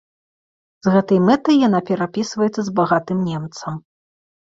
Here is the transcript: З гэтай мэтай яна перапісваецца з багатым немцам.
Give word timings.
З 0.87 0.93
гэтай 0.95 1.19
мэтай 1.27 1.61
яна 1.67 1.83
перапісваецца 1.91 2.61
з 2.71 2.77
багатым 2.83 3.25
немцам. 3.31 3.73